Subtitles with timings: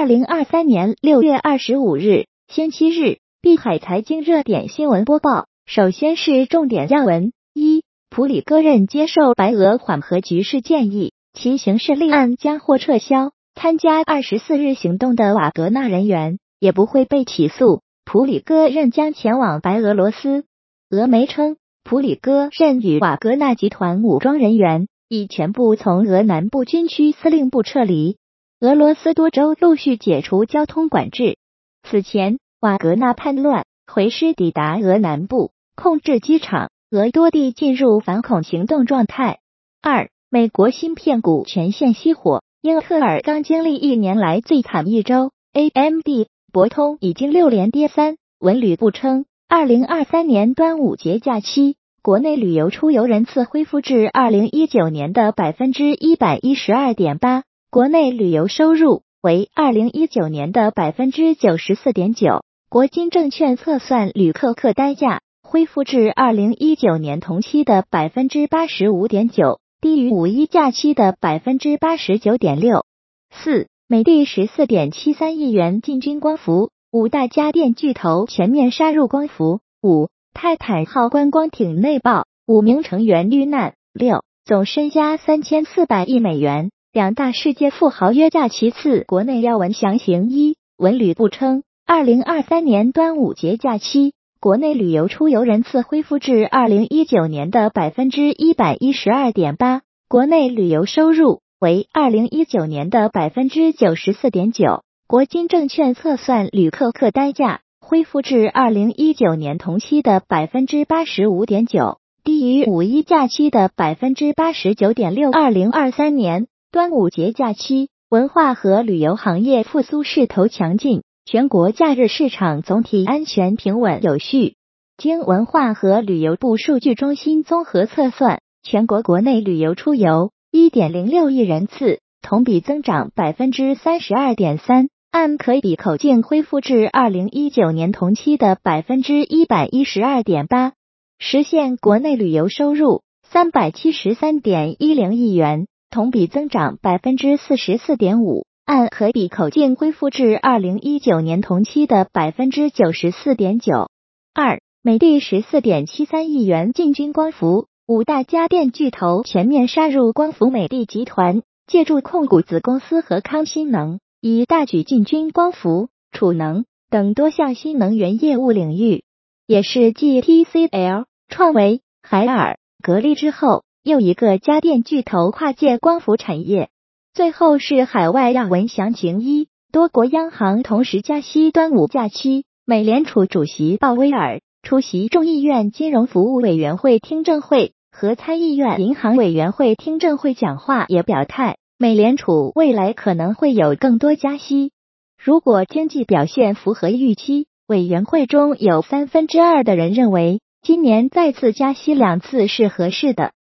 [0.00, 5.44] 二零二三年六月二十五日，星期日，碧海财经热点新闻播报。
[5.66, 13.32] 首先是重点要闻：一、普里戈任接受白俄缓和局势建议，其刑事立案将获撤销。
[13.54, 17.82] 参加二十四日行动的瓦格纳人员也不会被起诉。
[18.06, 20.44] 普里戈任将前往白俄罗斯。
[20.88, 28.16] 俄媒称，普里戈任与瓦格纳集团武装人员已全部从俄南部军区司令部撤离。
[28.62, 31.38] 俄罗斯多州陆续解除交通管制。
[31.82, 39.38] 此前，瓦格纳叛乱回师抵达俄南部，控制机场，俄多地进入反恐行动状态。
[39.80, 42.42] 二，美国芯片股全线熄火。
[42.60, 48.18] 英特尔刚经历一年来最惨一周，AMD、博通已经六连跌三。
[48.40, 62.42] 文旅部称，二零二三年端午节假期，国内旅游出游人次恢复至二零一九年的百分之一百一十二点八，国内旅游收入为二零一九年的百分之九十四点九。
[62.68, 69.60] 国金证券测算旅客客单价恢复至二零一九年同期的百分之八十五点九。
[69.80, 72.84] 低于五一假期的百分之八十九点六
[73.30, 79.60] 四，美的十四点七三亿元进军光伏，五大家电巨头全面杀入光伏。
[79.80, 83.74] 五，泰坦号观光艇内爆，五名成员遇难。
[83.92, 88.48] 六，总身家三千四百亿美元，两大世界富豪约架。
[88.48, 94.12] 其次，国内要闻详情一，文旅部称，二零二三年端午节假期。
[94.40, 104.82] 国内旅游出游人次恢复至二零一九年的百分之一百一十二点八，国内旅游收入为二零一九年的百分之九十四点九。
[105.06, 115.30] 国金证券测算旅客客单价恢复至二零一九年同期的百分之八十五点九，低于五一假期的百分之八十九点六。
[115.30, 121.02] 二零二三年端午节假期，文化和旅游行业复苏势头强劲。
[121.24, 124.54] 全国假日市场总体安全平稳有序。
[124.96, 140.74] 经文化和旅游部数据中心综合测算，全国国内旅游出游一点零六亿人次，同比增长百分之三十二点三，按可比口径恢复至二零一九年同期的百分之一百一十二点八，
[141.18, 148.46] 实现国内旅游收入三百七十三点一零亿元，同比增长百分之四十四点五。
[148.64, 153.90] 按可比口径恢复至二零一九年同期的百分之九十四点九。
[154.32, 160.50] 二，美的十四点七三亿元进军光伏，五大家电巨头全面杀入光伏。
[160.50, 169.02] 美的集团借助控股子公司和康新能，以大举进军光伏、储能等多项新能源业务领域，
[169.48, 176.68] 也是继 TCL、创维、海尔、格力之后又一个家电巨头跨界光伏产业。
[177.14, 181.50] 最后是海外要闻详情一，多国央行同时加息。
[181.50, 194.72] 端午假期，美联储主席鲍威尔出席众议院金融服务委员会听证会和参议院银行委员会听证会讲话，也表态，美联储未来可能会有更多加息。
[195.18, 203.32] 如果经济表现符合预期，委员会中有三分之二的人认为，今年再次加息两次是合适的。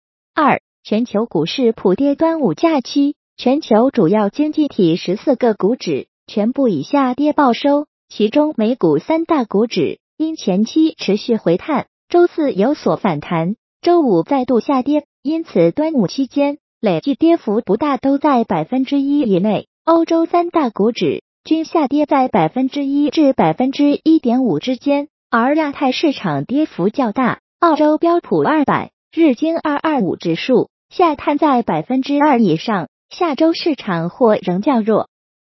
[0.41, 2.15] 二，全球股市普跌。
[2.15, 3.16] 端午假期。
[3.37, 19.66] 全球主要经济体十四个股指全部以下跌报收，其中美股三大股指因前期持续回探，周四有所反弹，周五再度下跌，因此端午期间累计跌幅不大，都在百分之一以内。
[19.84, 32.88] 欧洲三大股指均下跌在百分之一至百分之一点五之间，而亚太市场跌幅较大，澳洲标普二百、日经二二五指数下探在百分之二以上。
[33.08, 35.08] 下周市场或仍较弱。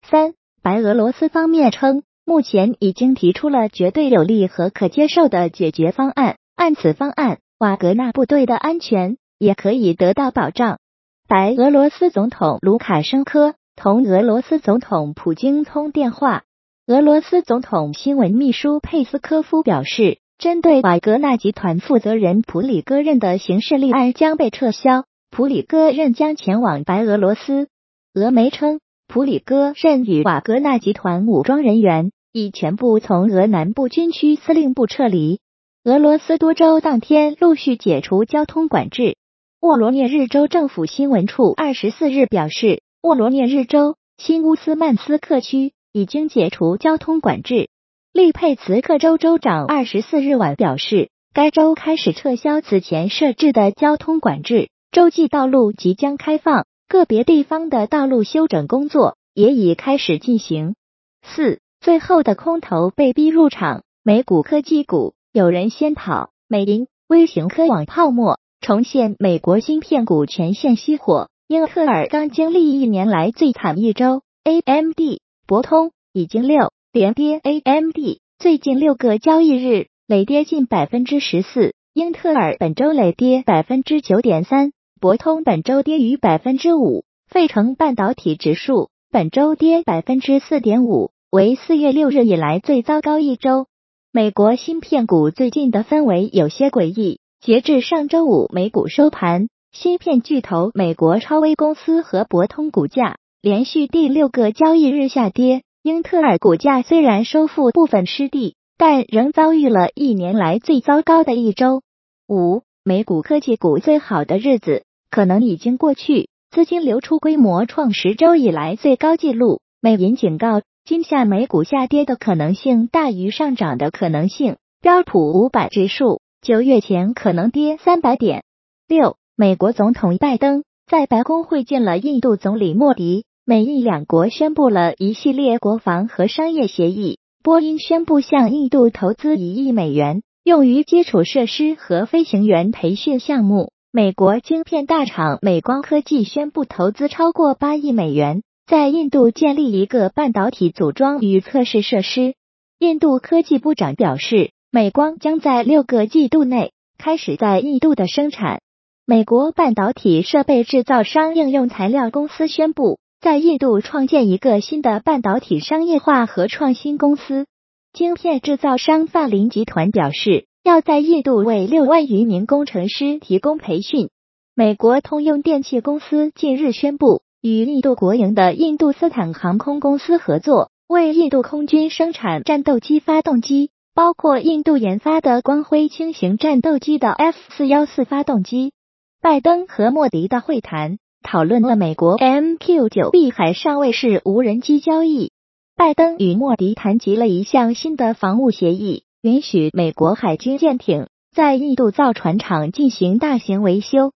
[0.08, 10.78] 三，白俄罗斯方面称，目前已经提出了绝对有利和可接受的解决方案，按此方案，瓦格纳部队的安全也可以得到保障。
[11.26, 16.44] 白俄罗斯总统卢卡申科同俄罗斯总统普京通电话，
[16.86, 25.04] 俄罗斯总统新闻秘书佩斯科夫表示，针对瓦格纳集团负责人普里戈任的刑事立案将被撤销。
[25.32, 27.66] 普里戈任将前往白俄罗斯。
[28.14, 35.40] 俄媒称，普里戈任与瓦格纳集团武装人员已全部从俄南部军区司令部撤离。
[35.82, 39.16] 俄罗斯多州当天陆续解除交通管制。
[39.60, 47.68] 沃罗涅日州政府新闻处二十四日表示，沃罗涅日州新乌斯曼斯克区已经解除交通管制。
[48.12, 54.70] 利佩茨克州州长二十四日晚表示，该州开始撤销此前设置的交通管制。
[54.90, 60.74] 洲际道路即将开放，个别地方的道路修整工作也已开始进行。
[61.22, 71.28] 四，最后的空头被逼入场，美股科技股有人先跑，美银微型科网泡沫重现，美国芯片股全线熄火。
[71.46, 77.98] 英特尔刚经历一年来最惨一周，AMD、博通已经六连跌，AMD
[78.38, 93.66] 最近六个交易日累跌近百分之十四，英特尔本周累跌百分之九点三，博通本周跌逾百分之五，费城半导体指数本周跌百分之四点五，为四月六日以来最糟糕一周。
[94.10, 99.48] 美国芯片股最近的氛围有些诡异，截至上周五美股收盘。
[99.72, 111.80] 芯片巨头美国超威公司和博通股价连续第六个交易日下跌，英特尔股价虽然收复部分失地，但仍遭遇了一年来最糟糕的一周。
[112.28, 119.62] 五，美股科技股最好的日子可能已经过去，资金流出规模创十周以来最高纪录。
[119.80, 124.58] 美银警告，今夏美股下跌的可能性大于上涨的可能性。
[124.82, 128.44] 标普五百指数九月前可能跌三百点。
[128.86, 129.16] 六。
[129.36, 137.18] 美国总统拜登在白宫会见了印度总理莫迪，美印两国宣布了一系列国防和商业协议。
[137.42, 143.72] 波音宣布向印度投资一亿美元，用于基础设施和飞行员培训项目。
[143.90, 152.34] 美国晶片大厂美光科技宣布投资超过八亿美元，在印度建立一个半导体组装与测试设施。
[152.78, 158.60] 印度科技部长表示，美光将在六个季度内开始在印度的生产。
[159.06, 167.46] 美国半导体设备制造商应用材料公司宣布，在印度创建一个新的半导体商业化和创新公司。
[167.92, 174.10] 晶片制造商泛林集团表示，要在印度为六万余名工程师提供培训。
[174.54, 188.72] 美国通用电气公司近日宣布，与印度国营的印度斯坦航空公司合作，为印度空军生产战斗机发动机，包括印度研发的光辉轻型战斗机的 F 四幺四发动机。
[189.20, 195.32] 拜登和莫迪的会谈讨论了美国 MQ-9B 海上卫士无人机交易。
[195.76, 204.12] 拜登与莫迪谈及了一项新的防务协议，允许美国海军舰艇在印度造船厂进行大型维修。